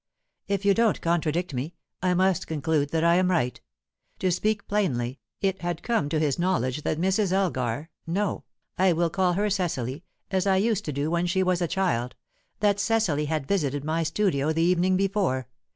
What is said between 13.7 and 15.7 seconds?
my studio the evening before.